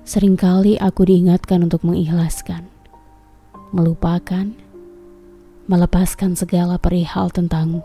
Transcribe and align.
Seringkali 0.00 0.80
aku 0.80 1.04
diingatkan 1.04 1.60
untuk 1.60 1.84
mengikhlaskan, 1.84 2.64
melupakan, 3.70 4.48
melepaskan 5.68 6.32
segala 6.34 6.80
perihal 6.80 7.28
tentangmu. 7.28 7.84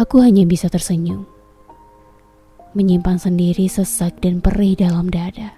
Aku 0.00 0.24
hanya 0.24 0.48
bisa 0.48 0.72
tersenyum, 0.72 1.28
menyimpan 2.72 3.20
sendiri 3.20 3.68
sesak 3.68 4.16
dan 4.24 4.40
perih 4.40 4.76
dalam 4.80 5.12
dada. 5.12 5.52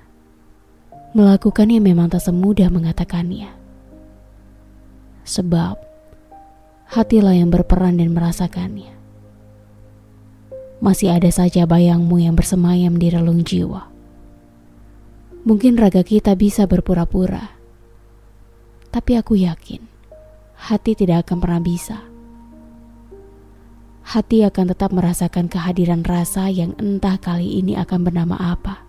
Melakukannya 1.15 1.79
memang 1.79 2.11
tak 2.11 2.23
semudah 2.27 2.71
mengatakannya. 2.75 3.51
Sebab, 5.27 5.79
hatilah 6.91 7.39
yang 7.39 7.55
berperan 7.55 8.03
dan 8.03 8.13
merasakannya. 8.13 8.93
Masih 10.79 11.11
ada 11.11 11.31
saja 11.31 11.67
bayangmu 11.67 12.23
yang 12.23 12.39
bersemayam 12.39 12.99
di 12.99 13.11
relung 13.11 13.43
jiwa. 13.43 13.98
Mungkin 15.47 15.79
raga 15.79 16.03
kita 16.03 16.35
bisa 16.35 16.67
berpura-pura, 16.67 17.55
tapi 18.91 19.15
aku 19.15 19.39
yakin 19.39 19.85
hati 20.59 20.99
tidak 20.99 21.29
akan 21.29 21.39
pernah 21.39 21.63
bisa 21.63 22.09
hati 24.09 24.41
akan 24.41 24.73
tetap 24.73 24.89
merasakan 24.97 25.53
kehadiran 25.53 26.01
rasa 26.01 26.49
yang 26.49 26.73
entah 26.81 27.21
kali 27.21 27.61
ini 27.61 27.77
akan 27.77 28.09
bernama 28.09 28.41
apa. 28.41 28.81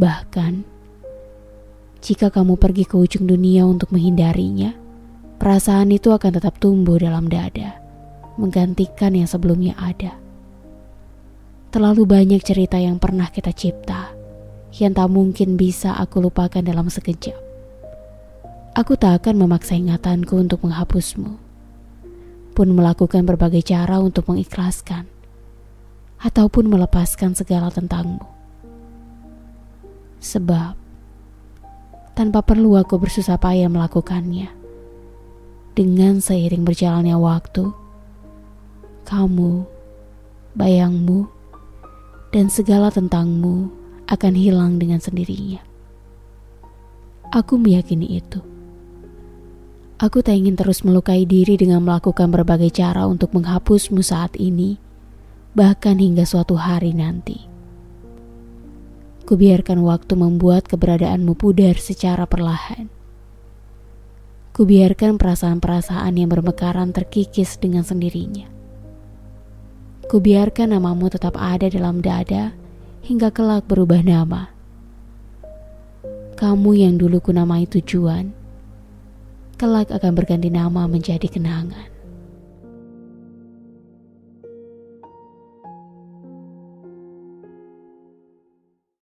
Bahkan, 0.00 0.64
jika 2.00 2.32
kamu 2.32 2.56
pergi 2.56 2.88
ke 2.88 2.96
ujung 2.96 3.28
dunia 3.28 3.68
untuk 3.68 3.92
menghindarinya, 3.92 4.72
perasaan 5.36 5.92
itu 5.92 6.16
akan 6.16 6.40
tetap 6.40 6.56
tumbuh 6.56 6.96
dalam 6.96 7.28
dada, 7.28 7.76
menggantikan 8.40 9.12
yang 9.12 9.28
sebelumnya 9.28 9.76
ada. 9.76 10.16
Terlalu 11.70 12.02
banyak 12.02 12.42
cerita 12.42 12.82
yang 12.82 12.98
pernah 12.98 13.30
kita 13.30 13.54
cipta, 13.54 14.10
yang 14.74 14.90
tak 14.90 15.06
mungkin 15.06 15.54
bisa 15.54 15.94
aku 15.94 16.18
lupakan 16.18 16.62
dalam 16.62 16.90
sekejap. 16.90 17.38
Aku 18.74 18.98
tak 18.98 19.22
akan 19.22 19.46
memaksa 19.46 19.78
ingatanku 19.78 20.34
untuk 20.34 20.66
menghapusmu 20.66 21.50
pun 22.60 22.76
melakukan 22.76 23.24
berbagai 23.24 23.64
cara 23.64 24.02
untuk 24.02 24.28
mengikhlaskan 24.28 25.06
ataupun 26.20 26.68
melepaskan 26.68 27.32
segala 27.32 27.72
tentangmu. 27.72 28.20
Sebab 30.20 30.76
tanpa 32.12 32.44
perlu 32.44 32.76
aku 32.76 33.00
bersusah 33.00 33.40
payah 33.40 33.72
melakukannya. 33.72 34.52
Dengan 35.72 36.20
seiring 36.20 36.66
berjalannya 36.66 37.16
waktu, 37.16 37.72
kamu, 39.08 39.64
bayangmu, 40.52 41.24
dan 42.30 42.46
segala 42.50 42.90
tentangmu 42.94 43.70
akan 44.10 44.34
hilang 44.34 44.78
dengan 44.78 44.98
sendirinya. 44.98 45.62
Aku 47.30 47.58
meyakini 47.62 48.18
itu. 48.18 48.42
Aku 50.02 50.18
tak 50.24 50.34
ingin 50.34 50.58
terus 50.58 50.82
melukai 50.82 51.22
diri 51.28 51.54
dengan 51.54 51.86
melakukan 51.86 52.26
berbagai 52.32 52.74
cara 52.74 53.06
untuk 53.06 53.30
menghapusmu 53.36 54.02
saat 54.02 54.34
ini, 54.34 54.82
bahkan 55.54 56.00
hingga 56.02 56.26
suatu 56.26 56.58
hari 56.58 56.90
nanti. 56.90 57.46
Kubiarkan 59.30 59.78
waktu 59.86 60.18
membuat 60.18 60.66
keberadaanmu 60.66 61.38
pudar 61.38 61.78
secara 61.78 62.26
perlahan. 62.26 62.90
Kubiarkan 64.50 65.22
perasaan-perasaan 65.22 66.18
yang 66.18 66.34
bermekaran 66.34 66.90
terkikis 66.90 67.62
dengan 67.62 67.86
sendirinya. 67.86 68.49
Kubiarkan 70.10 70.74
namamu 70.74 71.06
tetap 71.06 71.38
ada 71.38 71.70
dalam 71.70 72.02
dada 72.02 72.50
hingga 73.06 73.30
kelak 73.30 73.70
berubah 73.70 74.02
nama. 74.02 74.50
Kamu 76.34 76.74
yang 76.74 76.98
dulu 76.98 77.22
kunamai 77.22 77.70
tujuan, 77.70 78.34
kelak 79.54 79.86
akan 79.94 80.10
berganti 80.18 80.50
nama 80.50 80.90
menjadi 80.90 81.30
kenangan. 81.30 81.99